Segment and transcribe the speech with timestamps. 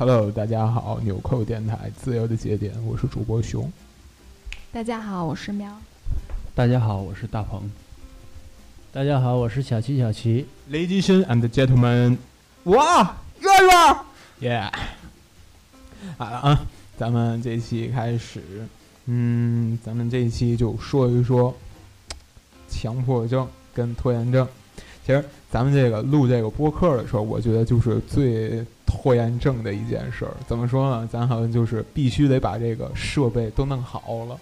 [0.00, 3.70] Hello，大家好，纽扣电台自由的节点，我是主播熊。
[4.72, 5.70] 大家好，我是喵。
[6.54, 7.70] 大家好，我是大鹏。
[8.90, 10.46] 大家好，我是小齐小齐。
[10.70, 12.16] Ladies and gentlemen，
[12.64, 13.50] 哇，圆
[14.40, 14.72] 圆，耶！
[16.16, 16.60] 好了啊，
[16.96, 18.40] 咱们这期开始，
[19.04, 21.54] 嗯，咱们这一期就说一说
[22.70, 24.48] 强迫症跟拖延症。
[25.04, 30.32] 其实咱们这个录这个播客的时候，我觉得就是最拖延症的一件事儿。
[30.48, 31.08] 怎么说呢？
[31.10, 34.36] 咱好像就是必须得把这个设备都弄好了。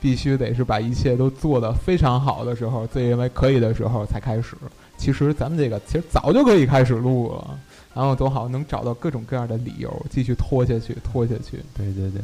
[0.00, 4.56] 必须得是把一切都做得非常好的时候，自认为可以的时候才开始。
[4.96, 7.56] 其实咱们这个其实早就可以开始录了，
[7.94, 11.60] 然后都好能找到各种各样的理由继续拖下去，拖下去。
[11.76, 12.20] 对对对，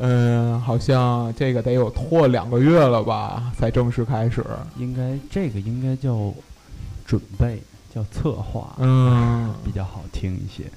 [0.00, 4.44] 嗯，好像这个得有拖两个月了吧，才正式开始。
[4.76, 6.34] 应该这个应该叫
[7.06, 7.62] 准备，
[7.96, 10.70] 叫策划，嗯，比较好听一些。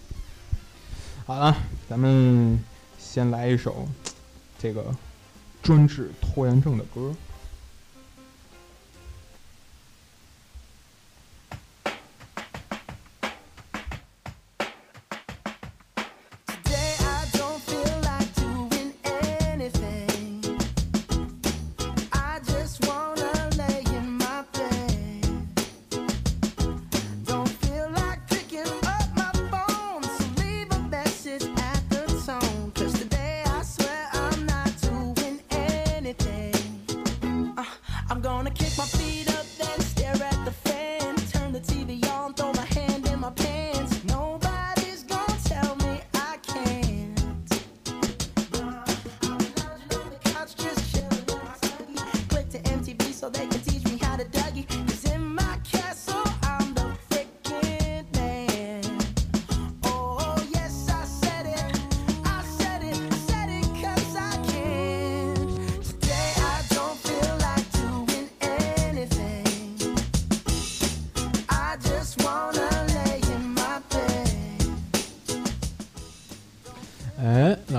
[1.26, 1.54] 好了，
[1.90, 2.58] 咱们
[2.98, 3.86] 先来一首
[4.58, 4.96] 这个。
[5.62, 7.14] 专治拖延症的歌。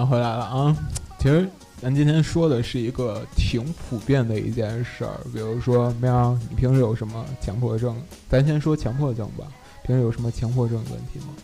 [0.06, 0.76] 回来了啊！
[1.18, 1.48] 其实
[1.80, 7.96] 咱今天说的是一个挺普遍的一件事儿，比如说喵，你平时有什么强迫症？
[8.28, 9.46] 咱先说强迫症吧，
[9.82, 11.34] 平时有什么强迫症的问题吗？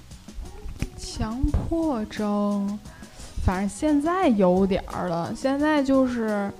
[0.98, 2.78] 强迫症，
[3.44, 6.52] 反正现在有点儿了，现在就是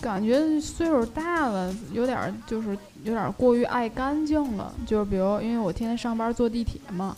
[0.00, 2.70] 感觉岁数大了，有点儿就是
[3.02, 7.14] 有点儿过于爱干净了，就是比如因为我天天上班坐地铁嘛，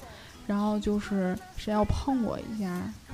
[0.47, 2.69] 然后就是谁要碰我一下，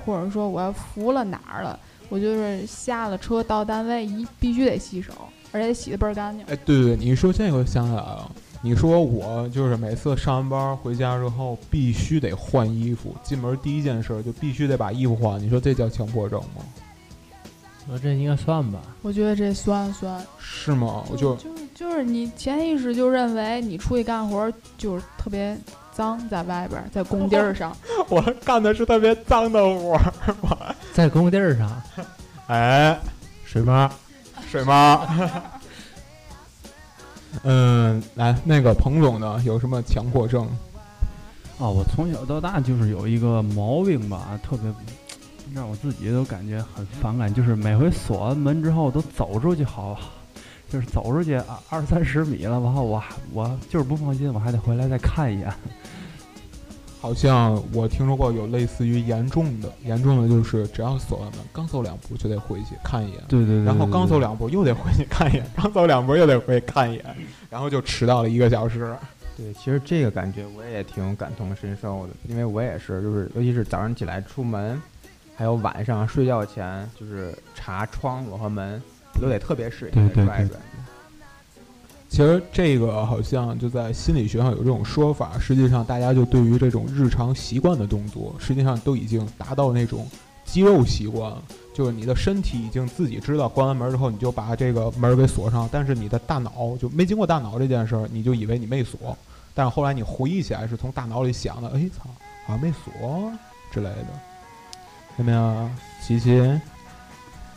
[0.05, 1.79] 或者说我要服了哪儿了。
[2.09, 5.11] 我就是下了车到单位一必须得洗手，
[5.51, 6.45] 而且洗的倍儿干净。
[6.45, 8.31] 哎，对对对，你说这个想起来了。
[8.61, 15.41] 你说我就是每次上完班回家之后必须得换衣服，进门第一件事就必须得把衣服换。
[15.41, 16.63] 你说这叫强迫症吗？
[17.91, 18.79] 我这应该算吧。
[19.01, 20.23] 我觉得这算算。
[20.37, 21.03] 是吗？
[21.09, 25.57] 我就就是就是你潜意识就认为你出去干活就是特别
[25.93, 27.75] 脏，在外边在工地儿上。
[28.09, 31.81] 我干的是特别脏的活儿 在工地儿上，
[32.47, 32.97] 哎，
[33.45, 33.89] 水妈，
[34.49, 35.07] 水妈，
[37.43, 39.41] 嗯，来，那个彭总呢？
[39.45, 40.47] 有什么强迫症？
[41.59, 44.71] 哦，我从小到大就是有一个毛病吧，特别
[45.53, 49.97] 让我自己都感觉很反感，就是每回锁完门之后都走出去，好，
[50.73, 52.99] 就是走出去二二三十米了，然后我
[53.31, 55.53] 我就是不放心，我还得回来再看一眼。
[56.99, 67.15] 好像我听说过有类似于严重的，严重的就是只要锁了门，刚走两步就得回去看一眼，对对对，然后刚走两步又得回去看一眼，刚走两步又得回去看一眼，
[67.51, 68.95] 然后就迟到了一个小时。
[69.37, 74.81] 对，其实这个感觉我也挺感同身受的，因为我也是，就是尤其是早上起来出门，
[75.35, 78.81] 还有晚上睡觉前，就是查窗户和门，
[79.21, 80.57] 都得特别使劲的拽拽。
[82.09, 90.07] 其实这个好像就在心理学上有这种说法，实际上大家就对于这种日常习惯的动作，实际上都已经达到那种
[90.45, 91.41] 肌肉习惯了，
[91.73, 99.17] 就是你的身体已经自己知道关完门之后你就把这个门给锁上，但是你的大脑就没经过大脑这件事儿，你就以为你没锁，
[99.55, 102.07] 但是后来你回忆起来是从大脑里想的，哎操，
[102.45, 103.31] 好像没锁
[103.71, 104.07] 之类的，
[105.17, 105.75] 怎么样，
[106.05, 106.61] 琪琪？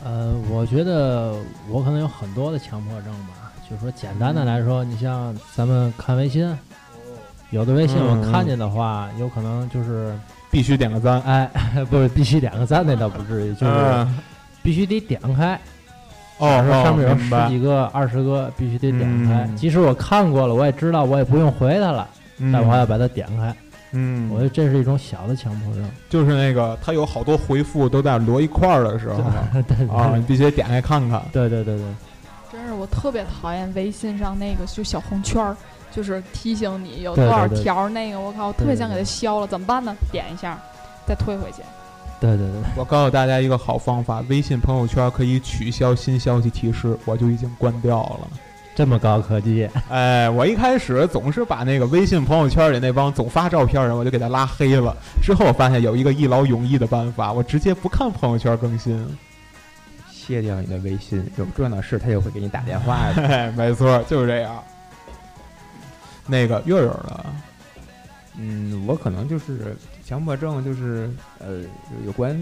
[0.04, 1.34] 呃，我觉得
[1.69, 3.52] 我可能有很多的强迫症吧。
[3.69, 6.56] 就是说简单的来说，你像咱们看微信，
[7.50, 10.16] 有的微信我看见的话，有可能就是
[10.50, 11.50] 必须点个赞，哎，
[11.90, 14.06] 不是必须点个赞那倒不至于，就是
[14.62, 15.58] 必须得点开。
[16.38, 16.49] 哦，
[16.84, 19.49] 上面有十几个、二十个，必须得点开。
[19.56, 22.06] 即使我看过了，我也知道，我也不用回他了，
[22.52, 23.56] 但我还要把它点开。
[23.92, 25.88] 嗯，我觉得这是一种小的强迫症。
[26.08, 29.22] 就是那个他有好多回复都在摞一块儿的时候
[29.52, 31.22] 对对啊，你必须得点开看看。
[31.32, 31.86] 对对对对，
[32.52, 35.56] 真是我特别讨厌微信上那个就小红圈儿，
[35.92, 39.94] 就是提醒你有多少对对对条那个，我靠，我特别想给它消了，怎么办呢？
[40.10, 40.58] 点一下，
[41.06, 41.62] 再退回去。
[42.18, 48.28] 对对对，我告诉大家一个好方法，微信朋友圈可以取消新消息提示，我就已经关掉了。
[48.76, 54.94] 这么高科技，哎，我一开始总是把那个微信朋友圈里那帮总发照片人，我就给他拉黑了。
[55.23, 59.05] 之后我发现有一个一劳永逸的办法，我直接不看朋友圈更新。
[60.12, 63.23] 卸掉你的微信，有重要的事他就会给你打电话的。
[63.26, 64.62] 哎， 没错，就是这样。
[66.26, 67.25] 那个月月呢？
[68.37, 69.75] 嗯，我可能就是
[70.05, 71.62] 强迫症，就是呃
[72.05, 72.37] 有关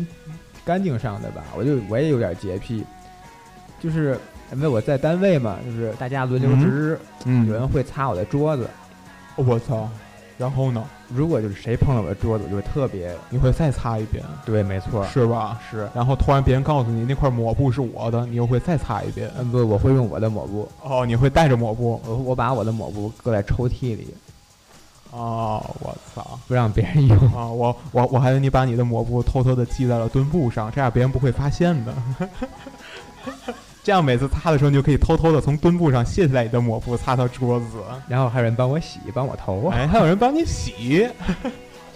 [0.65, 1.45] 干净上的吧。
[1.57, 2.85] 我就我也有点洁癖，
[3.85, 4.19] 就是
[4.55, 8.67] 因为我在单位嘛，就是大家轮流值日，嗯有人会擦我的桌子。
[9.37, 9.87] 我操！
[10.39, 10.83] 然后呢？
[11.09, 15.61] 如果就是谁碰了我的桌子，我就会特别你会再擦一遍，对，没错，是吧？
[15.71, 15.89] 是。
[15.95, 19.31] 然后突然别人告诉你那块抹布是我的，你又会再擦一遍。
[19.39, 22.01] 嗯，不，我会用我的抹布，哦，你会带着抹布？
[22.07, 24.09] 我我把我的抹布搁在抽屉里，
[25.13, 26.39] 哦，我操！
[26.49, 27.17] 不让别人用。
[27.33, 31.95] 啊，我我我还以为你把你的抹布偷偷的系在了墩布上，这样别人不会发现的。
[33.85, 37.67] 这样每次擦的时候，你就可以偷偷的从墩布上卸下来你的抹布，擦擦桌子。
[38.09, 39.69] 然后还有人帮我洗，帮我头。
[39.69, 41.07] 哎，还有人帮你洗。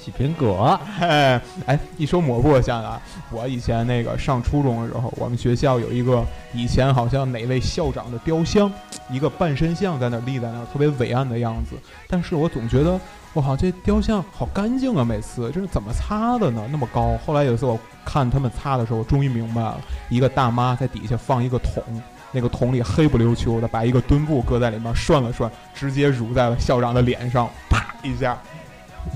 [0.02, 3.00] 洗苹果，哎 哎，一说抹布，我想啊，
[3.30, 6.24] 我以前那个上初中的时候，我们学校有一个
[6.54, 8.72] 以前好像哪位校长的雕像，
[9.10, 11.76] 一个半身像在那立在那，特别伟岸的样子。
[12.08, 12.98] 但是我总觉得，
[13.34, 15.04] 我靠，这雕像好干净啊！
[15.04, 16.66] 每次这是怎么擦的呢？
[16.70, 17.18] 那么高。
[17.26, 21.82] 后来有一次我看他们擦的时候，我终于明白了，一个大妈在底下放一个桶。
[22.30, 28.36] 那个桶里黑不溜秋的，把一个墩布搁在里面涮了涮，直接乳在了校长的脸上，啪一下。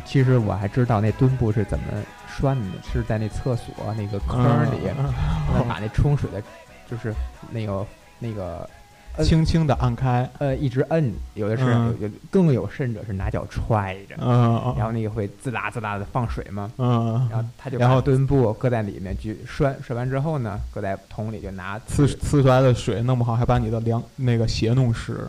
[0.05, 1.85] 其实我还知道那墩布是怎么
[2.29, 6.43] 涮的，是在那厕所那个坑里，嗯把那冲水的，
[6.91, 7.15] 就是
[7.51, 7.87] 那个
[8.19, 8.69] 那个
[9.17, 11.95] 呃轻轻的按开，呃一直摁，有的是嗯。
[12.01, 25.27] 有有更有甚者是拿脚踹着，嗯，然后那个会滋啦滋啦的放水嘛，嗯，然后他就然后把墩布搁在里面去涮，涮完之后呢，搁在桶里就拿呲呲出来的水弄不好还把你的凉那个鞋弄湿。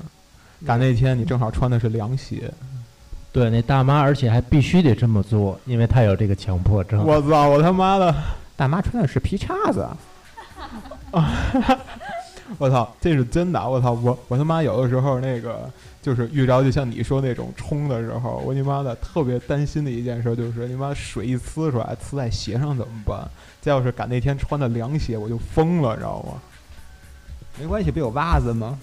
[0.66, 2.50] 赶那天你正好穿的是凉鞋，
[3.34, 7.04] 对，那大妈，而且还必须得这么做，因为她有这个强迫症。
[7.04, 7.50] 我操！
[7.50, 8.16] 我他妈的，
[8.56, 9.86] 大妈穿的是皮叉子，
[12.60, 13.68] 我操，这是真的！
[13.68, 15.68] 我操，我我他妈有的时候那个
[16.00, 23.28] 就是遇着就像你说那种冲的时候，我你妈的特别担心的一件事就是你妈水一呲出来，呲在鞋上怎么办？
[23.62, 26.34] 再要是赶那天穿的凉鞋，我就疯了，知道吗？
[27.60, 28.78] 没关系，不有袜子吗？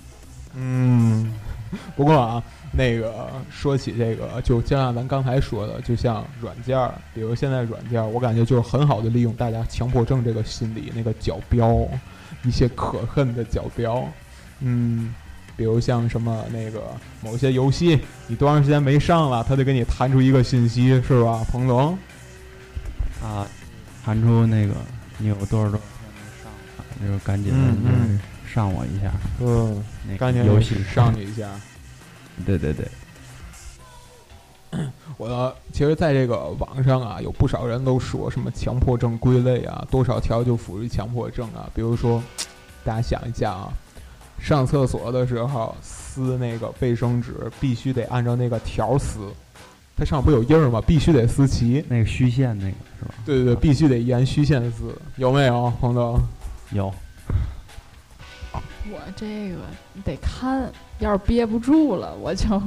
[0.55, 1.33] 嗯，
[1.97, 11.87] 不过啊，那个说起这个，就就像咱刚才说的，就像软件儿，比如现在软件儿，我感觉就是很好的利用大家强迫症这个心理，那个角标，
[12.45, 14.05] 一些可恨的角标，
[14.61, 15.15] 嗯，
[15.57, 16.83] 比如像什么那个
[17.23, 21.97] 某些游戏，你多长时间没上了，他就给你弹出一个信息，是吧，彭总？
[23.23, 23.47] 啊，
[24.05, 24.75] 弹出那个
[25.19, 25.81] 你有多少多少天
[26.15, 28.21] 没上了，就赶紧嗯就是嗯
[28.53, 29.13] 上我一下。
[29.41, 31.49] 嗯，那个赶紧游戏上你一下。
[32.45, 32.89] 对 对对，
[35.19, 41.69] 我其实在这个网上啊，有不少人都说什么强迫症归类啊，多少条就属于强迫症啊。
[41.75, 42.23] 比如说，
[42.85, 43.73] 大家想一下啊，
[44.41, 49.21] 上厕所的时候撕那个卫生纸，必须得按照那个条撕，
[49.97, 50.81] 它上不有印儿吗？
[50.87, 51.85] 必须得撕齐。
[51.89, 53.15] 那个虚线那个是吧？
[53.27, 56.19] 对对对，必须得沿虚线撕，有没有，彭总？
[56.73, 56.93] 有，
[58.53, 59.59] 我这个
[60.05, 62.61] 得看，要是憋不住了，我就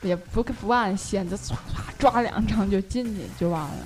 [0.00, 1.56] 也不不按线，就唰唰
[1.98, 3.76] 抓两张就进去就完了。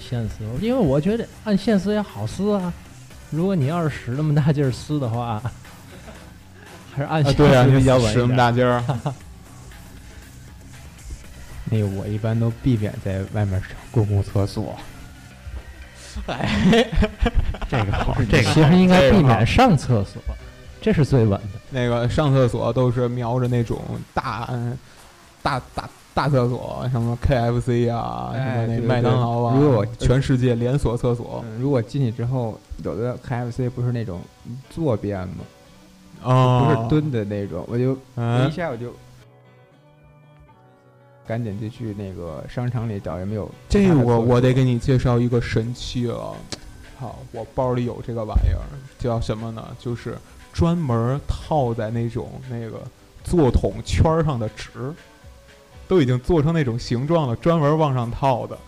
[0.00, 2.72] 现撕，因为我觉得按现撕也好撕啊。
[3.30, 5.40] 如果你要是使那么大劲儿撕的话，
[6.92, 8.36] 还是按啊，现对啊，你撕比较稳使那么。
[8.36, 8.82] 大劲儿，
[11.70, 14.76] 那个我一般都避免在外面上公共厕所。
[17.68, 20.20] 这个好，这个其实应该避免上厕所，
[20.80, 21.60] 这是最稳的。
[21.70, 23.80] 那个上厕所都是瞄着那种
[24.12, 24.76] 大、嗯
[25.42, 34.22] 大大大厕所，什么 KFC 啊，什么麦当劳啊，如果我全世界连锁厕所嗯，如果进去之后，有的 KFC 不是那种
[34.70, 35.44] 坐便吗？
[36.22, 37.92] 哦，不是蹲的那种，我就
[38.48, 38.90] 一下我就
[41.26, 46.34] 赶紧就去那个商场里找有没有这我我得给你介绍一个神器了，
[46.98, 48.64] 好，我包里有这个玩意儿，
[48.98, 49.66] 叫什么呢？
[49.78, 50.16] 就是
[50.52, 52.82] 专门套在那种那个
[53.24, 54.70] 座桶圈儿上的纸，
[55.88, 58.58] 都已经做成那种形状了，专门往上套的。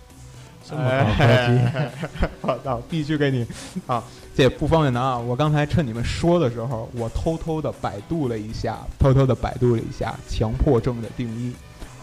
[0.69, 3.47] 这么高科技，我操，必须给你
[3.87, 4.03] 啊！
[4.35, 5.17] 这也不方便拿啊。
[5.17, 11.53] 我刚才趁你们说的时候，我偷偷的百度了一下，偷偷的百度了一下强迫症的定义。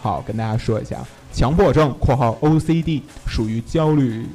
[0.04, 4.26] 好，跟大家说一下，强迫症（括号 OCD） 属于焦虑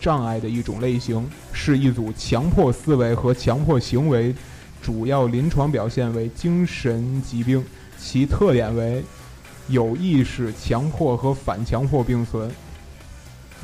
[0.00, 4.34] 障碍的一种类型，是一组强迫思维和强迫行为，
[4.82, 7.64] 主要临床表现为精神疾病，
[7.96, 9.04] 其特点为
[9.68, 12.50] 有意识强迫和反强迫并存。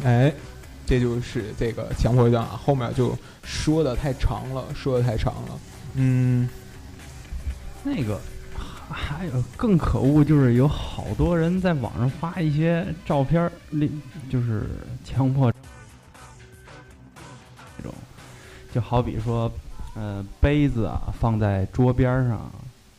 [0.05, 0.33] 哎，
[0.87, 5.59] 这就是这个强迫症啊，后面就说的太长了，说的太长了。
[5.95, 6.49] 嗯，
[7.83, 8.21] 那个
[8.91, 13.87] 还有更可恶，就是有好多人在网上发一些照片儿，那
[14.31, 14.67] 就是
[15.05, 15.53] 强迫
[17.77, 17.93] 那种，
[18.73, 19.51] 就好比说，
[19.95, 22.51] 呃，杯子啊放在桌边儿上，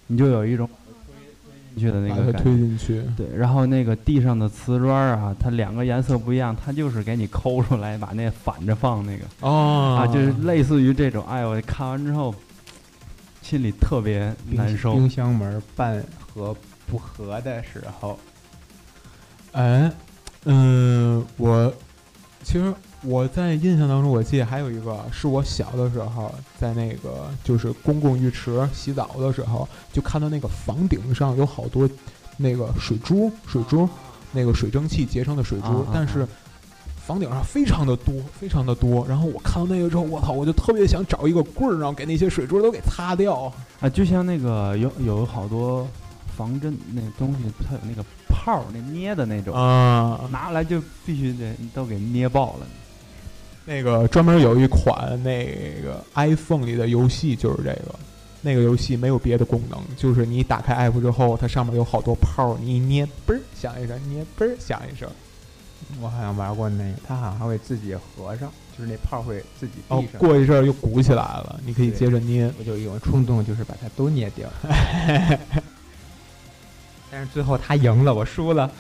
[0.08, 0.70] 你就有一种
[1.06, 3.04] 推进去的那个感觉推进去。
[3.18, 11.26] 对，然后那个地上的瓷砖儿啊，它两个颜色不一样，它就是给你抠出来，把那反着放那个哦啊，就是类似于这种。
[11.28, 12.34] 哎，我看完之后，
[13.50, 14.94] 心里特别难受。
[14.94, 18.20] 冰箱门半合不合的时候，
[19.54, 19.92] 哎，
[20.46, 21.74] 嗯，我
[22.44, 31.90] 其实我在印象当中，我记得还有一个是我小的时候在那个就是公共浴池洗澡的时候，就看到那个房顶上有好多
[32.38, 33.90] 那个水珠，水珠，
[34.32, 36.28] 那个水蒸气结成的水珠，啊啊但是。
[37.10, 39.04] 房顶上非常的多，非常的多。
[39.10, 43.52] 然后我看到那个之后，我操，我就特别想找一个棍儿，然后给那些水珠都给擦掉。
[43.80, 45.88] 啊，就像那个有有好多
[46.38, 52.68] 防震那东西，它有那个泡儿，那捏的那种，啊，拿来就必须得都给捏爆了。
[53.66, 55.48] 那个专门有一款那
[55.82, 57.96] 个 iPhone 里的游戏就是这个，
[58.44, 65.10] 那个游戏没有别的功能，就是你打开 app 之后，它上面有好多泡儿，你一捏，嘣儿响一声，捏嘣儿响一声。
[66.02, 70.20] 我好像玩过那个，它好像还会自己合上，就是那泡会自己哦闭，上。
[70.20, 72.54] 过一阵儿又鼓起来了，你可以接着捏。
[72.60, 74.48] 我就有冲动，就是把它都捏掉。
[77.12, 78.72] 但是最后他赢了，我输了。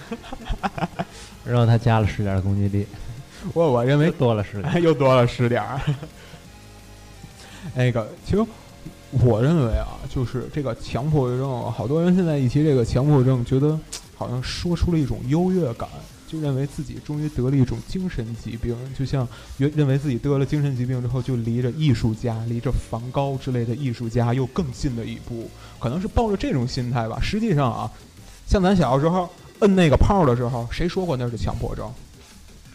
[1.43, 2.85] 然后他加了十点攻击力，
[3.53, 4.79] 我我认为多了十点。
[4.83, 5.81] 又多了十点儿。
[7.73, 8.45] 那个，其实
[9.11, 13.77] 我认为啊，就是这个强迫症，好多人现在一提这个强迫症，觉得
[14.15, 15.89] 好像说出了一种优越感，
[16.29, 27.19] 就认为自己终于得了一种精神疾病，就像认认为自己得了精神疾病之后，就离着艺术家、离着梵高之类的艺术家又更近了一步，可能是抱着这种心态吧。
[27.19, 27.91] 实际上啊，
[28.45, 29.27] 像咱小的时候
[29.59, 31.91] 摁那个炮的时候，谁说过那是强迫症？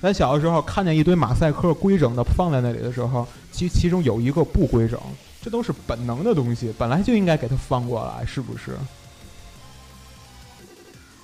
[0.02, 4.98] 咱小的时候看见一堆马赛克规整的放在那里的时候，其其中有一个不规整，
[5.40, 8.72] 这都是本能的东西，本来就应该给它放过来，是不是？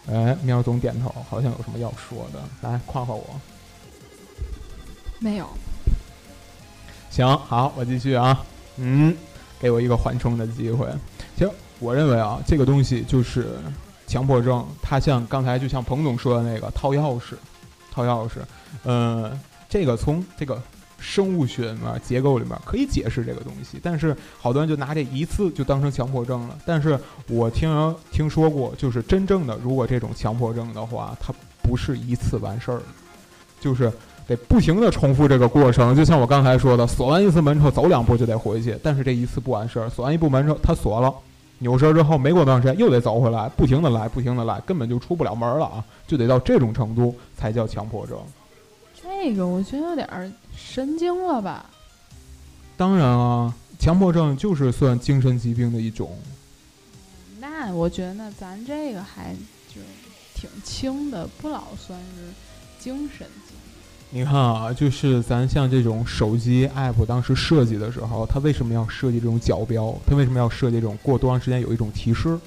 [0.08, 3.24] 哎，喵总点头，好像有什么要说的，来夸夸我。
[5.18, 5.46] 没有，
[7.10, 8.42] 行，好，我继续啊。
[8.76, 9.14] 嗯，
[9.58, 10.88] 给我一个缓冲的机会。
[11.36, 13.58] 其实我认为啊，这个东西就是
[14.06, 17.34] 强迫症，它像刚才就像彭总说的那个套钥匙，
[17.92, 18.36] 套钥匙。
[18.82, 19.38] 呃，
[19.68, 20.60] 这个从这个
[21.00, 26.58] 生物学里面结构里面可以解释这个东西，但是好多人就拿这一次就当成强迫症了。
[26.64, 32.80] 但是我听听说过，就是真正的如果这种强迫症的话，它不是一次完事儿，
[33.60, 33.92] 就是。
[34.28, 41.12] 得不停的重复这个过程，就像我刚才说的，锁完一次门之后走两步就得回去，但是这一次不完事儿，锁完一步门之后它锁了，
[41.58, 48.16] 扭身之后没过多长时间又得走回来，不停的来，不停的来，根本就出不了门了啊，就得到这种程度才叫强迫症。
[49.02, 50.30] 这个我觉得有点儿
[50.68, 51.66] 神经了吧？
[52.76, 56.16] 当然啊，强迫症就是算精神疾病的一种。
[57.40, 59.34] 那我觉得那咱这个还
[59.68, 59.80] 就
[60.34, 62.32] 挺轻的，不老算是
[62.78, 63.58] 精神疾病。
[64.12, 69.94] 你看啊，就是咱像这种手机 app 当时设计的时候，它为什么要设计这种角标？
[70.06, 72.38] 它为什么要设计这种过多长时间有一种提示？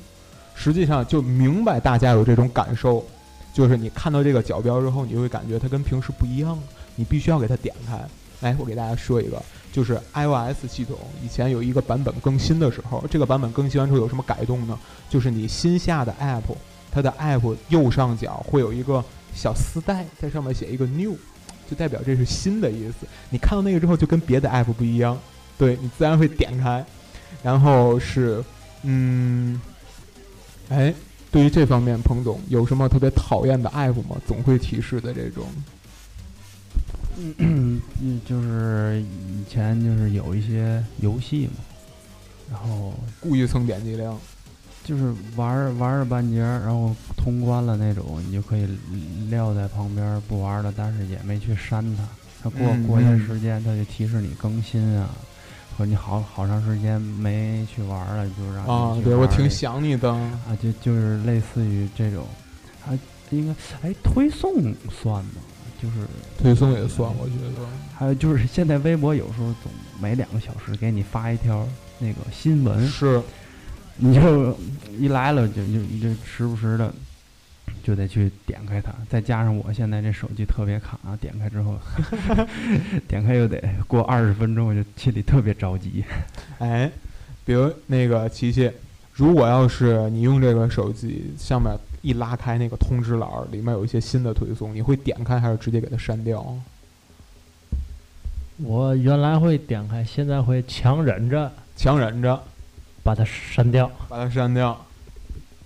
[0.56, 3.04] 实际上就明白大家有这种感受，
[3.54, 6.60] 就是你看到这个角标之后，你会感觉它跟平时不一样，
[6.96, 8.00] 你必须要给它点开。
[8.42, 14.78] 来，我给大家说一个，就是 iOS 系统以前有一个版本更新的时候，这个版本更新完之后有什么改动呢？
[15.10, 16.42] 就是你新下的 app，
[16.92, 21.16] 它的 app 右上角会有一个小丝带，在上面写一个 new。
[21.70, 23.08] 就代表这是新的意思。
[23.30, 25.18] 你看到那个之后，就跟别的 app 不一样，
[25.58, 26.86] 对你自然会点开。
[27.42, 28.44] 然后是，
[28.82, 29.60] 嗯，
[30.68, 30.94] 哎，
[31.32, 34.18] 对于这方面，彭总有什么特别讨厌的 app 吗？
[34.28, 35.46] 总会提示的这种。
[37.18, 41.64] 嗯，嗯，就是以前就是有一些游戏嘛，
[42.52, 44.18] 然后故意蹭点击量。
[44.86, 48.68] 就是玩儿玩儿半截儿，然后通关了那种，你就可以
[49.30, 52.04] 撂在旁边儿不玩儿了，但是也没去删它。
[52.44, 55.10] 它过嗯过一段嗯时间，它就提示你更新啊，
[55.78, 60.12] 说你好好长时间没去玩儿了，就让啊你，去对我挺想你的。
[60.12, 62.26] 啊，就就是类似于这种，
[62.82, 63.54] 还应该
[63.88, 64.52] 哎推送
[64.92, 65.32] 算吗？
[65.84, 66.08] 就是
[66.42, 67.68] 推送也算，我觉得。
[67.94, 69.70] 还有就是现在微博有时候总
[70.02, 71.68] 每两个小时给你发一条
[72.00, 73.22] 那个新闻，是，
[73.98, 74.58] 你就
[74.98, 76.94] 一来了就就你就时不时的
[77.84, 81.78] 就得去点开它，再加上我现在这手机特别卡，点开之后
[83.10, 86.02] 点开又得过二十分钟，我就心里特别着急。
[86.60, 86.90] 哎，
[87.44, 88.72] 比如那个琪琪，
[89.14, 91.72] 如果要是你用这个手机上面
[92.04, 96.46] 一拉开那个通知栏儿，里面有一些新的推送，你会点开还是直接给它删掉？
[98.58, 102.40] 我原来会点开，现在会强忍着强忍着
[103.02, 103.90] 把它删掉。
[104.08, 104.70] 把它删掉。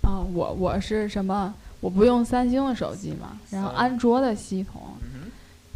[0.02, 1.52] 啊，我我是什么？
[1.80, 4.80] 我不用三星的手机嘛，然后安卓的系统，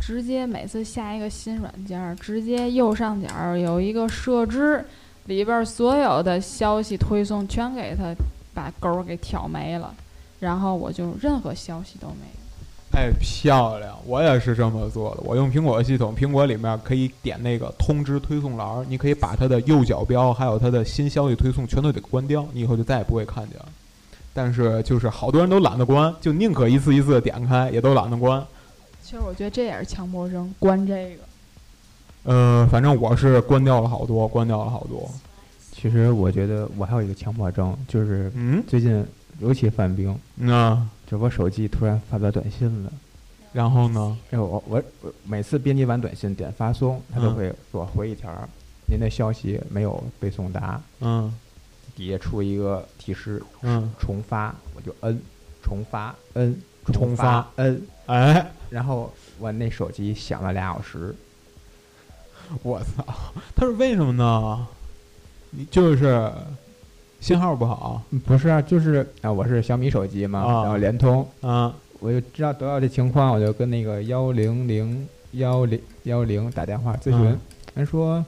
[0.00, 4.85] 直接每次下一个新软件儿，直接右上角有一个设置，
[5.26, 8.14] 里边儿所有的消息推送全给它
[8.54, 9.95] 把勾儿给挑没了，
[10.43, 12.99] 然后我就任何消息都没有。
[12.99, 13.97] 哎，漂亮！
[14.05, 15.23] 我也是这么做的。
[15.25, 23.69] 我用苹果系统，苹果里面可以点那个通知推送栏，你可以把它的右角标还有它的新消息推送全都得关掉，你以后就再也不会看见了。
[24.35, 28.45] 但是就是好多人都懒得关，就宁可一次一次的点开，也都懒得关。
[29.01, 31.23] 其实我觉得这也是强迫症，关这个。
[32.25, 35.09] 呃，反正我是关掉了好多，关掉了好多。
[35.71, 39.05] 其实我觉得我还有一个强迫症，就是嗯，最近
[39.39, 42.93] 尤其范冰，那就我手机突然发不了短信了。
[43.53, 44.17] 然后呢？
[44.31, 48.49] 然后我我我每次编辑完短信点发送，它都嗯会给我回一条儿，
[48.87, 51.33] 您的消息没有被送达，嗯
[51.95, 55.21] 底下出一个提示嗯，重发，我就摁，
[55.62, 61.14] 重发摁，重发发摁，哎，然后我那手机响了俩小时，
[62.62, 63.05] 我操！
[63.55, 64.66] 他是为什么呢？
[65.51, 66.33] 你就是
[67.23, 68.03] 信号不好。
[68.27, 70.63] 不是啊，就是啊，我是小米手机嘛，啊。
[70.65, 71.73] 然后联通，啊。
[72.01, 77.39] 我就知道得到这情况，我就跟那个幺零零幺零幺零打电话咨询嗯，
[77.77, 78.25] 人说，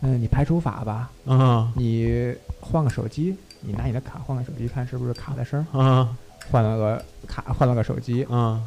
[0.00, 1.72] 嗯，你排除法吧，啊。
[1.76, 6.16] 你换个手机，你拿你的卡换个手机看是不是卡的声儿，啊。
[6.50, 8.60] 换了个卡，换了个手机，啊！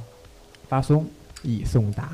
[0.69, 1.05] 发送
[1.43, 2.09] 已送达，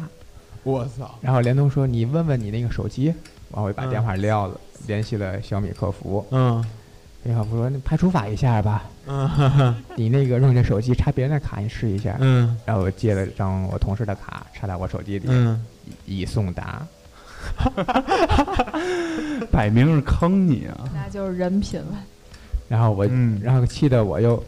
[0.64, 1.14] 我操！
[1.22, 3.06] 然后联通说你问问你那个手机，
[3.52, 3.90] 然后我就把嗯。
[3.92, 6.64] 电话撂了，联系了小米客服，嗯
[7.26, 8.84] 小米客服说你排除法一下吧，
[9.96, 12.16] 你那个用你的手机插别人的卡，你试一下。
[12.20, 15.66] 嗯然后我借了张我同事的卡插在我手机里，嗯，
[16.06, 16.86] 已送达。
[19.52, 20.90] 摆明是坑你啊！
[20.94, 21.98] 那就是人品了。
[22.70, 24.44] 然后我，嗯然后气得我又，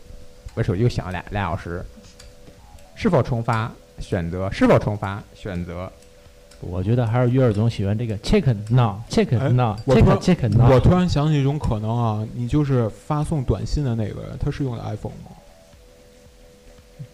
[0.55, 1.83] 我手机又响了俩俩小时，
[2.95, 3.71] 是否重发？
[3.99, 5.21] 选择是否重发？
[5.35, 5.91] 选择
[6.59, 8.95] 我觉得还是约尔总喜欢这个 chicken now，
[9.85, 10.79] 我突 chicken 然 chicken 我。
[10.79, 15.31] 突然想起一种可能啊，你就是发送短信的那个人，他是用的 iPhone 吗？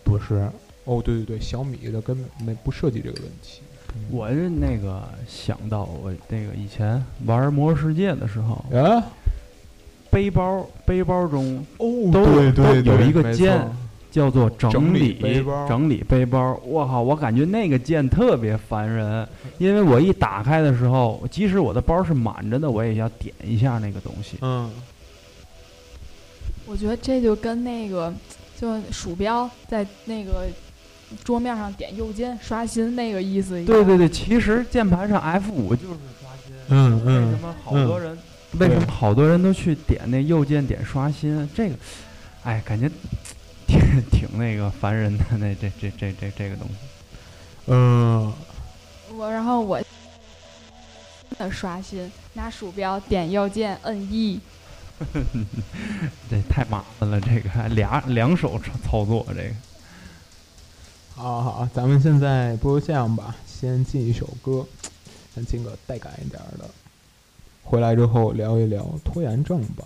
[0.03, 0.49] 不是，
[0.85, 3.61] 哦，对对对，小米的根本没不涉及这个问题。
[4.09, 9.03] 我是那个想到我那个以前玩《魔兽世界》的时候，啊，
[10.09, 13.71] 背包背包中哦，都对都对对，有一个没键错
[14.13, 15.17] 叫做整整理
[15.67, 16.53] 整理背包。
[16.63, 24.37] 我靠，我感觉那个键特别烦人，因为我一打开的时候，即使我的包是满着的，我也要点一下那个东西。
[24.41, 24.69] 嗯，
[26.67, 28.13] 我觉得这就跟那个，
[28.61, 30.45] 就鼠标在那个
[31.23, 33.65] 桌面上点右键刷新那个意思一样。
[33.65, 36.53] 对对对，其实键盘上 F 五就是刷新。
[36.69, 38.17] 嗯嗯为什嗯么好多人、
[38.59, 41.49] 为什么好多人都去点那右键点刷新？
[41.55, 41.75] 这个，
[42.43, 42.87] 哎，感觉
[43.73, 45.25] 挺 挺那个烦人的。
[45.37, 46.73] 那这这这这这个东西，
[47.67, 48.31] 嗯，
[49.15, 49.81] 我然后我
[51.37, 54.39] 的刷新，拿鼠标点右键摁 E，
[56.29, 57.19] 这太麻烦了。
[57.19, 59.49] 这个还俩两手操操作，这个
[61.15, 64.65] 好好好，咱们现在不如这样吧，先进一首歌，
[65.33, 66.69] 先进个带感一点儿的，
[67.63, 69.85] 回来之后聊一聊拖延症吧。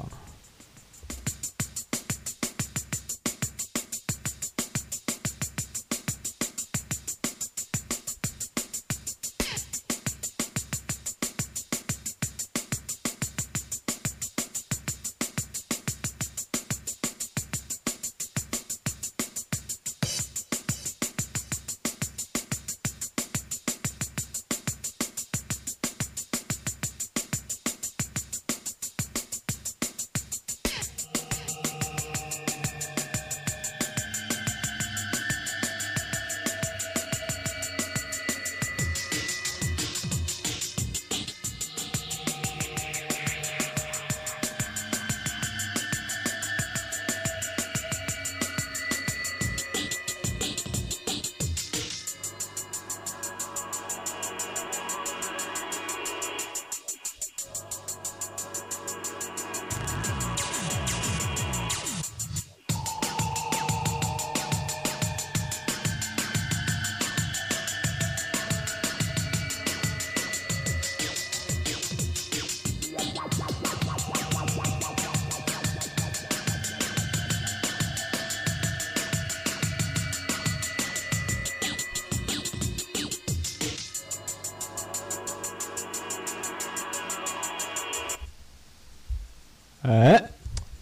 [89.87, 90.21] 哎，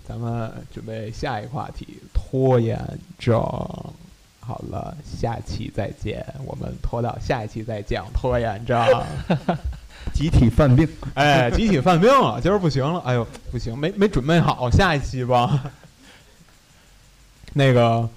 [0.08, 2.80] 咱们准备下一个话题，拖延
[3.20, 3.40] 症。
[4.40, 6.26] 好了，下期再见。
[6.44, 8.84] 我们拖到下一期再讲拖延症。
[10.12, 13.00] 集体犯病，哎，集体犯病了，今儿不行了。
[13.02, 15.72] 哎呦，不行，没没准备好，下一期吧。
[17.54, 18.10] 那个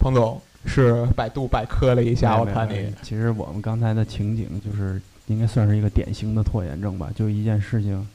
[0.00, 2.92] 彭总是百度百科了一下，我看你。
[3.00, 8.08] 其实我们刚才的情景就是应该算是一个典型的拖延症吧，就一件事情。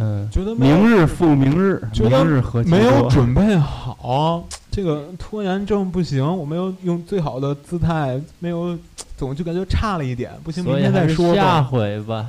[0.00, 8.78] 嗯，觉得明日复明日，明日何其没有准备好，这个拖延症不行，我没有用最好的姿态，没有，
[9.16, 11.42] 总就感觉差了一点，不行，明天再说吧。
[11.42, 12.26] 下回吧，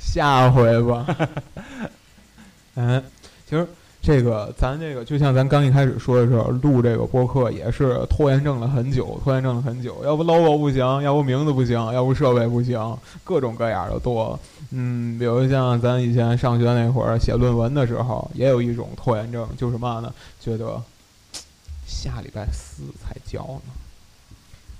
[0.00, 1.06] 下回吧。
[2.74, 3.00] 嗯，
[3.48, 3.64] 其实。
[4.06, 10.00] 这个咱这个就像咱刚一开始说的时候，录这个播客也是拖延症了很久，拖延症了很久。
[10.04, 14.38] 要不 logo 不行，要不名字不行，要不设备不行，各种各样的多。
[14.70, 20.14] 嗯，比如像咱以前上学那会儿写论文的时候，也有一种拖延症，就是嘛呢？
[20.40, 20.80] 觉得
[21.84, 23.72] 下礼拜四才交呢，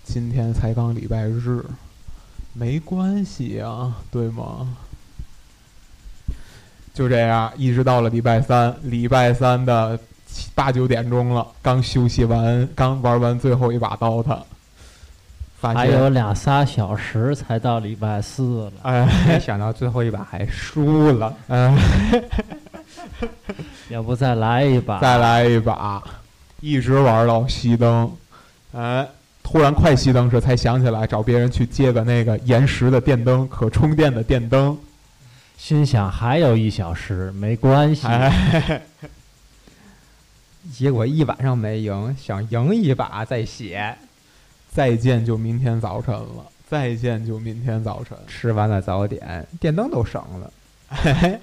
[0.04, 1.64] 今天才刚礼拜日，
[2.52, 4.76] 没关系啊，对吗？
[6.96, 9.98] 就这样，一直到了礼拜三，礼拜三的
[10.54, 14.42] 八九点钟了，刚休息完，刚玩完最后一把刀，塔
[15.74, 18.72] 还有俩仨小时才到礼拜四了。
[18.84, 21.34] 哎，没想到最后一把还输了。
[21.48, 21.76] 哎，
[23.90, 24.98] 要不再来一把？
[24.98, 26.02] 再来一把，
[26.62, 28.10] 一直玩到熄灯。
[28.72, 29.06] 哎，
[29.42, 34.74] 突然快熄灯时，才想起来找别人去借个那个延时的电灯，可充电的电灯。
[35.56, 38.06] 心想还有一小时，没关系。
[40.72, 43.96] 结果一晚上没赢，想赢一把再写。
[44.70, 48.16] 再见就明天早晨了，再见就明天早晨。
[48.26, 50.52] 吃完了早点，电灯都省了。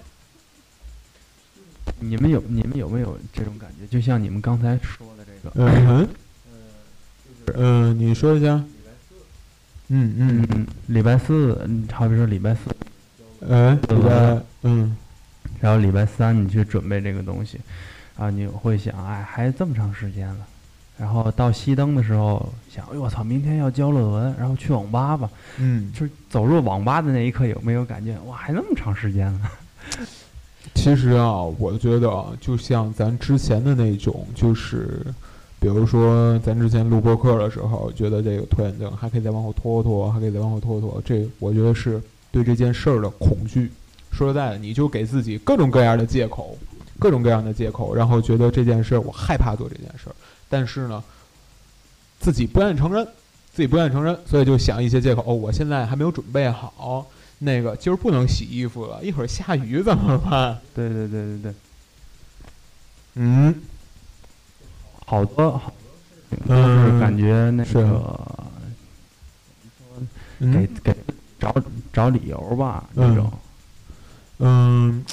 [1.99, 3.87] 你们有你们有没有这种感觉？
[3.87, 6.07] 就像你们刚才说的这个，嗯，
[7.55, 8.63] 嗯，你说一下。
[9.87, 12.61] 嗯嗯嗯，礼拜四，好比说礼拜四。
[13.49, 14.95] 嗯，礼拜嗯，
[15.59, 17.59] 然后礼拜三你去准备这个东西，
[18.17, 20.45] 啊，你会想，哎，还这么长时间了，
[20.97, 29.51] 然后到熄灯的时候想，哎呦我操，明天要交论文，然后去网吧吧，嗯，就是走入网吧的那一刻有没有感觉，哇，还那么长时间了？
[30.75, 35.05] 其实啊，我觉得就像咱之前的那种，就是，
[35.59, 42.01] 比如说咱之前录播客的时候，觉得这个拖延症还可以再往后拖拖，还可以再往后拖拖，这我觉得是。
[42.33, 43.71] 对这件事儿的恐惧，
[44.11, 46.57] 说实在的，你就给自己各种各样的借口，
[46.97, 50.15] 各种各样的借口，然后觉得这件事儿我害怕做这件事儿，
[50.49, 51.03] 但是呢，
[52.19, 53.05] 自己不愿意承认，
[53.53, 55.23] 自己不愿意承认，所以就想一些借口。
[55.27, 57.05] 哦，我现在还没有准备好，
[57.37, 60.57] 那个今儿不能洗衣服了，一会儿下雨怎么办？
[60.73, 61.53] 对对对对对，
[63.13, 63.53] 嗯，
[65.05, 65.71] 好多好
[66.47, 68.19] 多都是感觉那个，
[70.39, 70.95] 给给。
[71.43, 71.55] 找
[71.91, 73.31] 找理由吧，那种。
[74.39, 75.05] 嗯，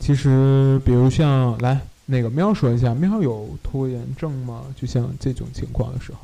[0.00, 4.64] 其实比如像来那个喵说一下，喵有拖延症吗？
[4.74, 6.18] 就像这种情况的时候，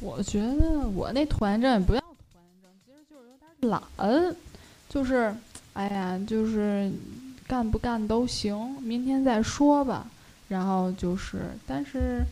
[0.00, 4.34] 我觉得我那拖延症不要拖延症，其实就是有点懒，
[4.88, 5.32] 就是
[5.74, 6.90] 哎呀，就是
[7.46, 10.06] 干不干都行，明天再说吧。
[10.48, 12.24] 然后就是，但是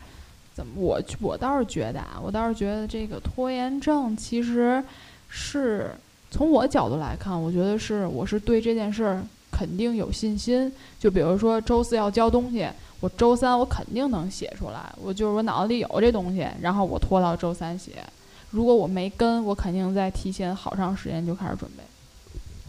[0.53, 4.83] 怎么我我倒是觉得啊，我倒是觉得这个拖延症其实
[5.29, 5.91] 是。
[6.31, 10.71] 从我角度来看，我觉得是我是对这件事儿肯定有信心。
[10.97, 12.65] 就比如说周四要交东西，
[13.01, 14.91] 我周三我肯定能写出来。
[15.03, 17.91] 我就是我脑子里有这东西，然后我拖到周三写。
[18.49, 21.83] 如果我没跟，我肯定在提前好长时间就开始准备。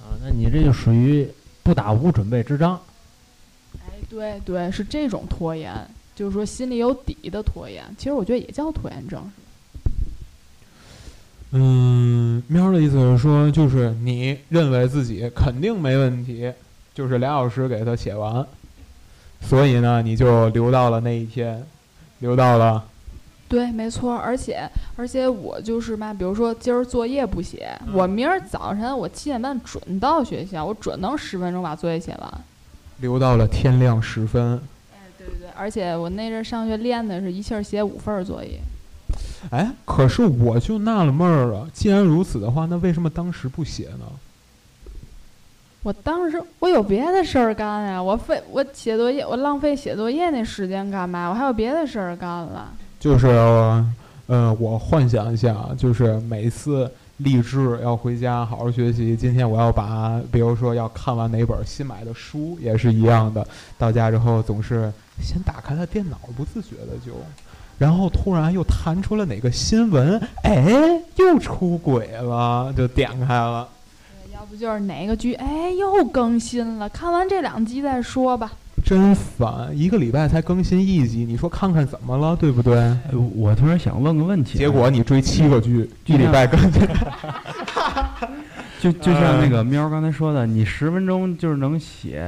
[0.03, 1.29] 啊，那你这就属于
[1.63, 2.81] 不打无准备之仗。
[3.75, 5.73] 哎，对对，是这种拖延，
[6.17, 7.85] 就是说心里有底的拖延。
[7.97, 9.31] 其实我觉得也叫拖延症。
[11.55, 16.51] 嗯，喵的意思是说，就是你认为自己肯定没问题，
[16.95, 18.47] 就是俩小时给他写完，
[19.43, 21.63] 所以呢，你就留到了那一天，
[22.21, 22.83] 留到了。
[23.51, 32.33] 对，没错，而且而且我就是嘛，比如说今儿作业不写，我明儿早晨我七点半准到学校，我准能十分钟把作业写完。
[33.01, 34.59] 留到了天亮时分。
[34.91, 38.59] 哎，对对对，而且我那阵上学练的是一气儿写五份作业。
[39.51, 41.69] 哎，可是我就纳了闷儿了。
[41.73, 44.07] 既然如此的话，那为什么当时不写呢？
[45.83, 51.29] 我当时我有别的事儿干呀，我费我写作业，我浪费写作业那时间干嘛？
[51.29, 52.73] 我还有别的事儿干了。
[53.01, 53.27] 就是，
[54.29, 59.17] 嗯，我幻想一下，就是每次励志要回家好好学习。
[59.17, 63.45] 今天我要把，比如说要看完哪本新买的书，也是一样的。
[63.77, 67.13] 到家之后总是先打开了电脑，不自觉的就，
[67.83, 73.69] 然后突然又弹出了哪个新闻，哎，又出轨了，就点开了。
[74.33, 78.53] 要不就是哪个剧，哎，又更新了，看完这两集再说吧。
[78.85, 82.97] 真烦，一个礼拜才更新一集，你说看看怎么了，对不对？
[83.35, 86.83] 我突然想问个问题，结果你追七个剧，一礼拜更新。
[88.83, 92.21] 就就像那个喵刚才说的，你十分钟就是能写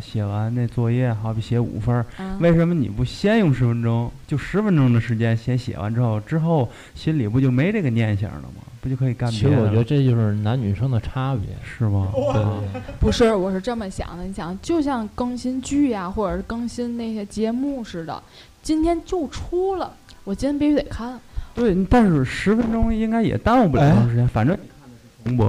[0.00, 2.04] 写完那作业，好比写五分，
[2.38, 8.62] 为什么你不先用十分钟，就十分钟的时间先写完之后，之后心里不就没这个念想了吗？
[8.80, 9.48] 不就可以干别的？
[9.48, 12.12] 其实我觉得这就是男女生的差别，是吗？
[12.14, 14.22] 对，不是，我是这么想的。
[14.22, 18.22] 你想，就像更新剧呀，或者是更新那些节目似的，
[18.62, 19.92] 今天就出了，
[20.22, 21.18] 我今天必须得看。
[21.52, 24.56] 对，但是十分钟应该也耽误不了多长时间，反正。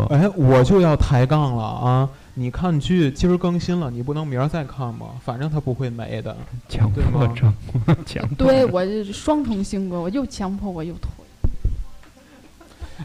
[0.10, 2.10] 哎，我就要抬杠了啊！
[2.34, 5.08] 你看剧今儿更新了，你不能明儿再看吗？
[5.24, 6.36] 反正它不会没的，
[6.70, 7.54] 强迫症，
[8.06, 8.28] 强。
[8.36, 11.12] 对我这双重性格，我又强迫我又拖。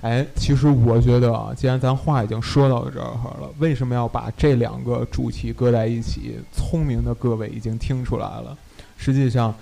[0.00, 3.04] 哎，其实我觉得啊，既然咱话已经说到这儿
[3.40, 6.38] 了，为什么要把这两个主题搁在一起？
[6.52, 8.56] 聪明的各位已经听出来了，
[8.96, 9.54] 实际上。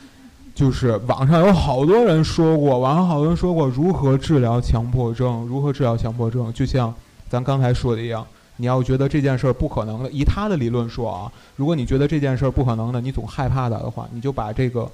[0.60, 6.52] 就是网上有好多人说过，网上好多人说过如何治疗强迫症，如何治疗强迫症。
[6.52, 6.94] 就像
[7.30, 8.26] 咱刚才说的一样，
[8.58, 14.86] 你要觉得这件事儿不可能的，以他的理论说啊，如果你觉得这件事儿不可能的，你总害怕它的话，你就把这个，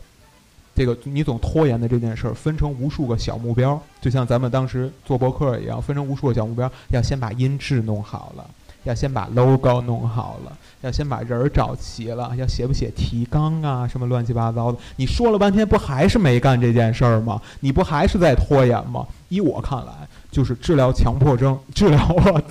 [0.73, 8.49] 这个你总拖延的这件事儿分成无数个小目标，就像咱们当时做博客一样，分成无数个小目标，要先把音质弄好了。
[8.87, 14.79] 要先把 logo 弄好了，要先把人儿找齐了，要写不写提纲啊，什么乱七八糟的。
[14.95, 17.43] 你说了半天，不还是没干这件事儿吗？
[17.61, 19.05] 你不还是在拖延吗？
[19.29, 19.93] 依我看来，
[20.31, 22.43] 就是治疗强迫症、 治疗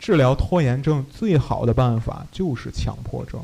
[0.00, 3.38] 治疗拖延症最好的办法就是强迫症。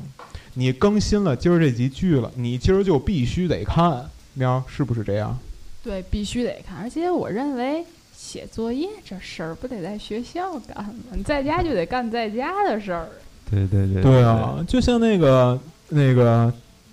[0.54, 5.38] 你更新了今儿这集剧了，你今儿就必须得看，喵，是不是这样？
[5.82, 7.84] 对，必须得看，而且我认为。
[8.24, 11.12] 写作业这事儿不得在学校干吗？
[11.12, 13.06] 你在家就得干在家的事儿。
[13.50, 14.02] 对对对。
[14.02, 15.60] 对啊，就像那个
[15.90, 16.50] 那个，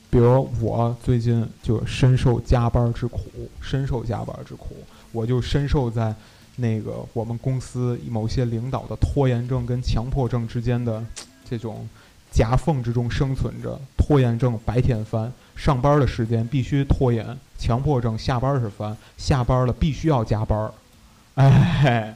[0.09, 3.21] 比如我最近就深受加班之苦，
[3.61, 4.75] 深受加班之苦，
[5.13, 6.13] 我就深受在
[6.57, 11.01] 那个我们公司某些领导的拖延症跟强迫症之间的
[11.49, 11.87] 这种
[12.29, 13.79] 夹缝之中生存着。
[13.95, 17.25] 拖延症白天翻，上班的时间必须拖延；
[17.57, 20.69] 强迫症下班是翻，下班了必须要加班。
[21.41, 22.15] 哎，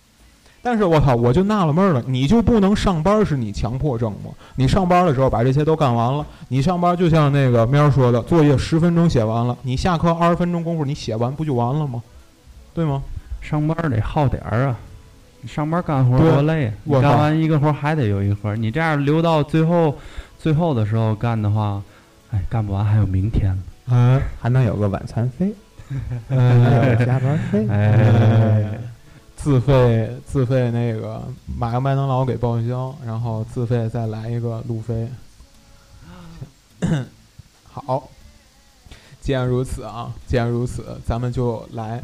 [0.62, 4.30] 但是我操，我就纳了闷了，你就不能上班是你强迫症吗？
[4.56, 12.02] 你上班的时候把这些都干完了，你上班就像那个喵说的，作业十分钟写完了，你下课二十分钟功夫你写完不就完了吗？
[12.74, 13.02] 对吗？
[13.40, 14.76] 上班得耗点儿啊，
[15.40, 19.96] 你上班干活多累，干完一个活还得有一活，你这样留到最后
[20.38, 21.80] 最后的时候干的话，
[22.32, 25.54] 哎，干不完还有明天呢，嗯，还能有个晚餐费。
[27.06, 28.78] 加班费，哎，
[29.36, 31.22] 自费自费那个
[31.58, 35.08] 买个麦当劳给报销，然后自费再来一个路飞。
[37.70, 38.08] 好，
[39.20, 42.02] 既然如此啊，既然如此，咱们就来，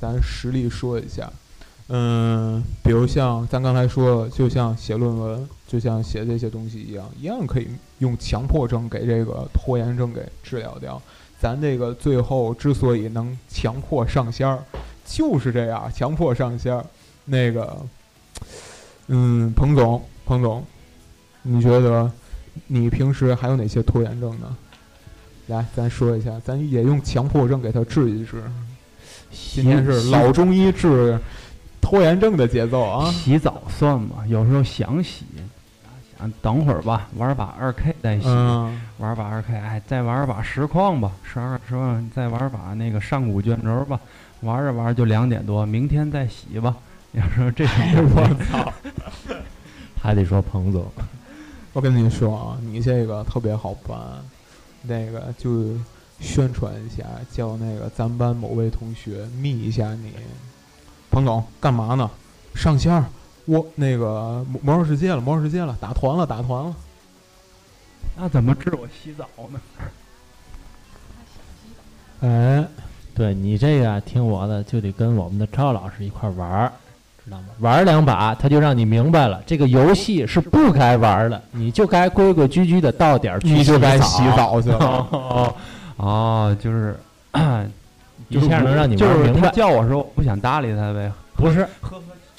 [0.00, 1.30] 咱实例说一下。
[1.88, 7.68] 嗯，比如像咱刚才说，就像写论文，就像写这些东西一样，一样可以
[7.98, 11.00] 用强迫症给这个拖延症给治疗掉。
[11.44, 14.64] 咱这个最后之所以能强迫上仙儿，
[15.04, 16.82] 就是这样，强迫上仙儿。
[17.26, 17.76] 那个，
[19.08, 20.64] 嗯，彭总，彭总，
[21.42, 22.10] 你觉得
[22.66, 24.56] 你平时还有哪些拖延症呢？
[25.48, 28.42] 来，咱说一下，咱也用强迫症给他治一治。
[29.30, 31.18] 今天是老中医治
[31.78, 33.10] 拖延症的节奏啊！
[33.10, 34.24] 洗澡算吗？
[34.28, 35.26] 有时候想洗。
[36.42, 38.26] 等会儿吧，玩把二 K 再洗，
[38.98, 43.98] 玩把二 K，哎，再玩把实况吧，十二十万，再玩把那个上古卷轴吧，
[44.40, 46.76] 玩着玩就两点多，明天再洗吧。
[47.12, 48.72] 要说这种，我操，
[50.00, 50.84] 还得说彭总，
[51.72, 53.98] 我跟你说啊，你这个特别好办，
[54.82, 55.76] 那个就
[56.20, 60.12] 宣传一下，叫那个咱班某位同学密一下你，
[61.10, 62.10] 彭总干嘛呢？
[62.54, 63.04] 上线儿。
[63.46, 66.74] 我那个魔兽世界了，魔兽世界了，打团了，打团了。
[68.16, 69.60] 那怎么治我洗澡呢？
[72.20, 72.64] 哎，
[73.14, 76.72] 对你这个听我的，就得跟我们的赵老师一块玩儿，
[77.24, 77.48] 知道吗？
[77.58, 85.54] 玩两把，他就让你明白了，这个游戏是不该玩的，你就该规规矩矩的到点儿去你就该洗澡去了。
[85.96, 86.98] 哦，就是，
[88.28, 89.50] 一下能让你玩明白。
[89.50, 91.12] 叫我说我，不想搭理他呗。
[91.34, 91.68] 不是。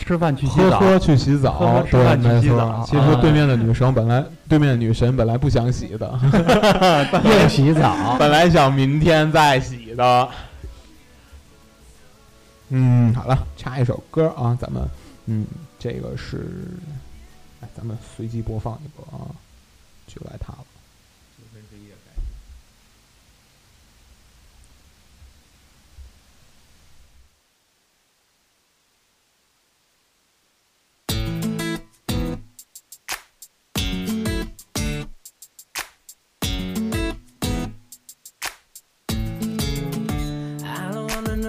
[0.06, 2.84] 吃饭去洗澡，喝喝去洗澡，喝喝吃，饭去洗澡。
[2.86, 6.20] 其实对面的女生本来， 对面的女神本来不想洗的，
[7.24, 8.16] 又洗澡。
[8.20, 10.30] 本来想明天再洗的。
[12.70, 14.88] 嗯，好了，插一首歌啊，咱们，
[15.28, 15.46] 嗯，
[15.80, 16.48] 这个是，
[17.62, 19.30] 哎，咱们随机播放一个啊，
[20.08, 20.65] 就来它了。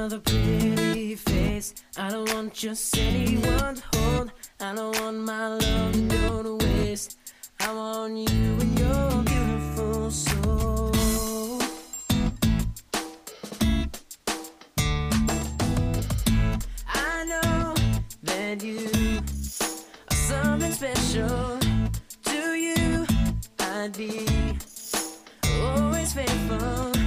[0.06, 1.74] Another pretty face.
[1.96, 4.32] I don't want just anyone to hold.
[4.60, 7.18] I don't want my love to go to waste.
[7.58, 10.92] I want you and your beautiful soul.
[16.86, 17.74] I know
[18.22, 18.88] that you
[20.08, 21.58] are something special.
[22.26, 23.06] To you,
[23.58, 24.24] I'd be
[25.64, 27.05] always faithful.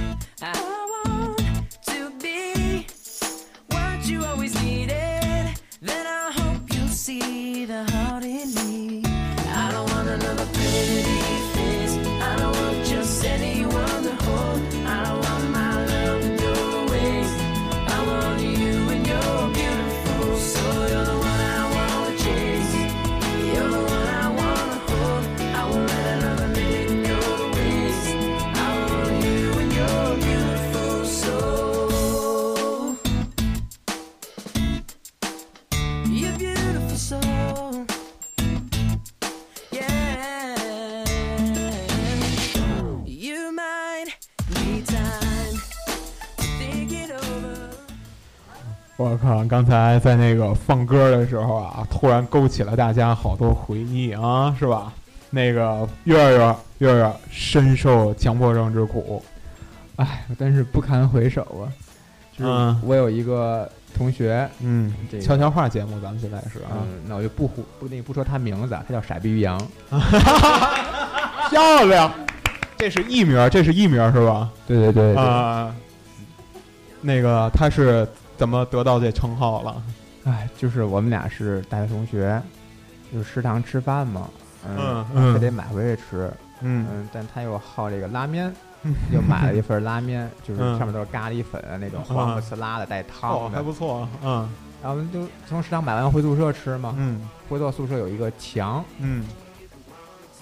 [49.22, 49.44] 我靠！
[49.44, 54.92] 刚才在那个放歌的时候啊，突然勾起了大家好多回忆啊，是吧？
[55.28, 59.22] 那个月月月月深受强迫症之苦，
[59.96, 61.68] 哎，真是不堪回首啊！
[62.36, 69.60] 就是嗯我有一个同学，嗯这，个悄悄话节目咱们现在是啊，嗯，那我就不胡不那不说他名字，他叫傻逼于洋。
[71.50, 72.10] 漂亮，
[72.78, 74.50] 这是艺名，这是艺名是吧？
[74.66, 75.74] 对对对对，啊，
[77.02, 78.08] 那个他是
[78.40, 79.82] 怎么得到这称号了？
[80.24, 82.40] 哎，就是我们俩是大学同学，
[83.12, 84.30] 就是食堂吃饭嘛，
[84.66, 86.86] 嗯嗯非得买回去吃，嗯。
[86.90, 88.50] 嗯，但他又好这个拉面，
[89.12, 90.78] 又买了一份拉面，就是嗯。
[90.78, 94.48] 上面都是咖喱粉那种黄不呲啦的带哦，汤的，还不错，嗯。
[94.82, 97.28] 然后我们就从食堂买完回宿舍吃嘛，嗯。
[97.46, 99.22] 回到宿舍有一个墙，嗯。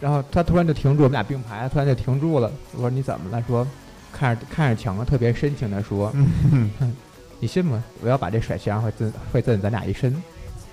[0.00, 2.48] 然后他突然就停住，我们俩并排，突然就停住了。
[2.74, 3.42] 我说你怎么了？
[3.48, 3.66] 说
[4.12, 6.70] 看着看着墙，特别深情的说，嗯，
[7.40, 7.82] 你信吗？
[8.02, 10.14] 我要把这甩墙会震会震咱俩一身。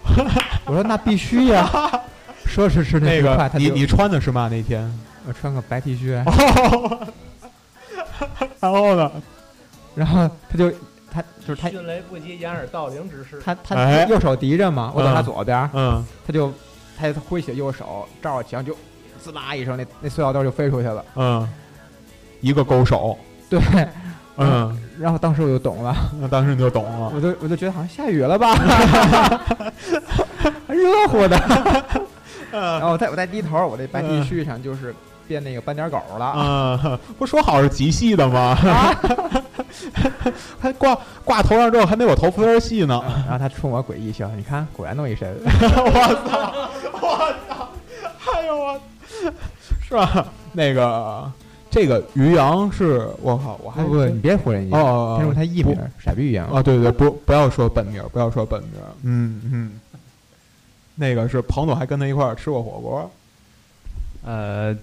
[0.65, 1.69] 我说那必须呀。
[2.45, 4.89] 说是是那那个你你穿的是吗那天？
[5.27, 6.13] 我穿个白 T 恤，
[8.61, 9.11] 然后呢？
[9.95, 10.71] 然后他就
[11.11, 13.41] 他就是他迅雷不及掩耳盗铃之势。
[13.43, 16.53] 他他哎右手敌着嘛，我在他嗯左边，嗯他就
[16.97, 18.77] 他就挥起右手照着墙就
[19.19, 21.03] 滋啦一声，那那塑料袋就飞出去了。
[21.15, 21.49] 嗯，
[22.41, 23.17] 一个勾手，
[23.49, 23.59] 对，
[24.37, 27.11] 嗯，然后当时我就懂了， 那当时你就懂了。
[27.15, 28.53] 我就我就觉得好像下雨了吧，
[30.67, 31.37] 还热乎的。
[32.51, 34.95] 然后我再我再低头，我这白 T 恤上就是
[35.27, 36.33] 变那个斑点狗了。
[36.37, 38.55] 嗯，不说好是极细的吗？
[40.59, 43.01] 还挂挂头上之后还没我头发丝细呢。
[43.25, 45.35] 然后他冲我诡异笑，你看果然弄一身。
[45.43, 46.53] 我操！
[47.01, 47.69] 我操！
[48.33, 48.79] 哎呦我，
[49.81, 50.25] 是吧？
[50.53, 51.29] 那个
[51.75, 56.47] 这个于洋是我靠，我还不不，你别胡人家，哦他说他艺名傻逼一样。
[56.47, 58.71] 啊，对对，不不要说本名，不要说本名。
[59.03, 59.71] 嗯嗯，
[60.95, 63.11] 那个是彭总还跟他一块儿吃过火锅。
[64.23, 64.73] 呃，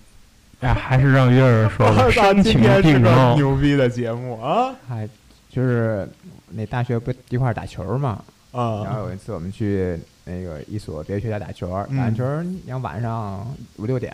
[0.61, 3.35] 哎，还是让月儿说吧， 深情今天是个并茂。
[3.37, 4.75] 牛逼的节目啊！
[4.87, 5.09] 还
[5.49, 6.07] 就是
[6.51, 8.23] 那大学不一块儿打球嘛，
[8.53, 11.97] 然后啊，有一次我们去那个一所别的学校打球，嗯。
[11.97, 13.47] 打完球你要晚上
[13.77, 14.13] 五六点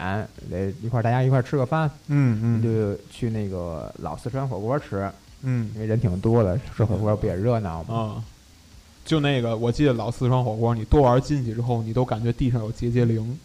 [0.51, 2.63] 得一块儿大家一块儿吃个饭，嗯嗯。
[2.63, 5.11] 就去那个老四川火锅吃，
[5.43, 5.71] 嗯。
[5.75, 7.95] 因为人挺多的，吃火锅不也热闹吗？
[7.95, 8.25] 啊，
[9.05, 13.39] 就那个，我记得老四川火锅，你多玩进去之后，你都感觉地上有结节灵，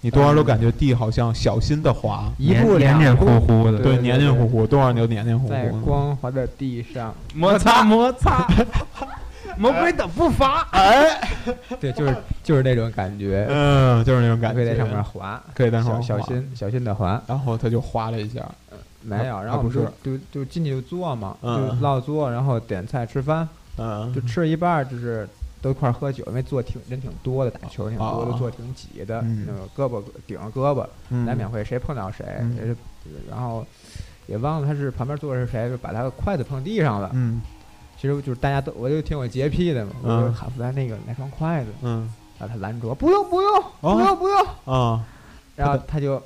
[0.00, 5.52] 你多玩都感觉地好像小心的滑，一步黏黏糊糊的，对，黏黏糊糊，多玩就黏黏糊糊。
[5.52, 5.80] 在糊。
[5.82, 8.46] 光滑的地上，摩擦摩擦，
[9.58, 10.66] 魔鬼的步伐。
[10.72, 11.20] 哎，
[11.80, 17.20] 对，就是就是那种感觉，嗯，就是那种感觉，可以在上面滑，可以在上小面滑，小心小心的滑。
[17.26, 18.46] 然后他就滑了一下，
[19.02, 23.48] 没有，啊然后我们不是就就就进去就坐嘛，嗯就落座，然后点菜吃饭，
[23.78, 25.28] 嗯，就吃了一半儿，就是
[25.60, 32.24] 都一块儿喝酒，因为坐挺人挺多的，打球挺多的，啊坐挺挤的，嗯那个胳膊顶着胳膊，嗯难免会谁碰到谁，
[33.30, 33.64] 然后
[34.26, 37.10] 也忘了他是旁边坐的是谁，就把他的筷子碰地上了。
[38.02, 42.12] 嗯其实就是大家都，我就挺有洁癖的嘛，我就嗯喊出来那个来双筷子，嗯。
[42.36, 43.94] 然后他拦住，不用不用哦。
[43.94, 45.04] 不用不用，啊，
[45.54, 46.20] 然后他就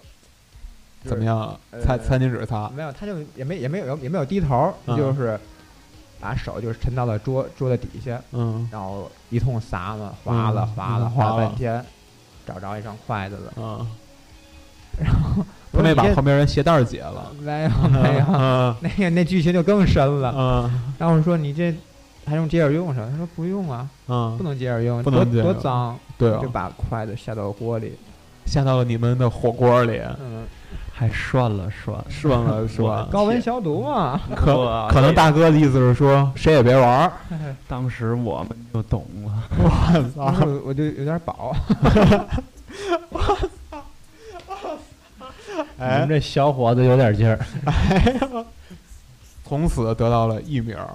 [1.05, 1.23] 怎么？
[1.25, 1.59] 样？
[1.73, 2.65] 呃餐餐巾纸擦？
[2.65, 4.97] 就是，没有，他就也没也没有也没有低头，嗯。
[4.97, 5.39] 就是
[6.19, 8.67] 把手就是沉到了桌桌子底下，嗯。
[8.73, 10.75] 然后一通撒嘛，划了嗯。
[10.75, 11.49] 划了嗯划了划了。
[11.49, 11.85] 半天，
[12.47, 13.53] 找着一双筷子了。
[13.59, 13.87] 嗯，
[14.99, 15.45] 然后
[15.77, 20.35] 他没把旁边人鞋带儿解了，没 有没有， 嗯 那个那剧情就更深了。
[20.37, 21.75] 嗯然后我说你这
[22.27, 23.09] 还用接着用上？
[23.11, 25.97] 他说不用啊，嗯不，能接着用，不能接着用多多脏。
[26.19, 27.93] 对啊就，把筷子下到锅里，
[28.47, 30.45] 下到了你们的火锅里，嗯，
[30.93, 33.07] 还涮了涮，涮了涮？
[33.11, 34.19] 高温消毒嘛。
[34.35, 37.13] 可可能大哥的意思是说，谁也别玩儿。
[37.69, 39.43] 当时我们就懂了。
[39.59, 41.55] 我操我就有点饱，
[45.79, 47.39] 你们这小伙子有点劲儿，
[49.45, 50.91] 从此得到了艺名儿。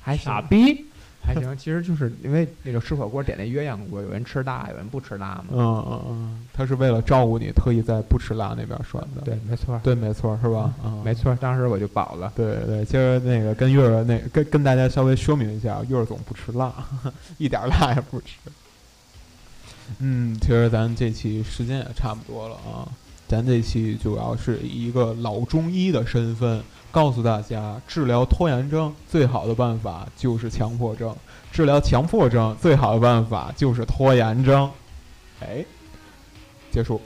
[0.00, 0.84] 还傻逼。
[1.24, 1.56] 还行。
[1.56, 5.46] 其实就是因为那个吃火锅点那鸳鸯锅，有人吃辣，有人不吃辣嘛。
[5.50, 9.22] 嗯嗯嗯，他是为了照顾你，特意在不吃辣那边涮的。
[9.22, 10.72] 对，没错，对，没错，是吧？
[10.84, 11.34] 嗯，没错。
[11.40, 12.32] 当时我就饱了。
[12.36, 16.72] 对对，今儿那个跟月儿那跟跟大家稍微说明一下，月儿总不吃辣，
[17.38, 18.36] 一点儿辣也不吃。
[19.98, 22.86] 嗯，其实咱这期时间也差不多了啊，
[23.28, 31.14] 咱这期主要是以一个老中医的身份，告诉大家，治疗拖延症最好的办法就是强迫症，
[31.50, 34.70] 治疗强迫症最好的办法就是拖延症。
[35.40, 35.64] 哎，
[36.70, 37.00] 结束。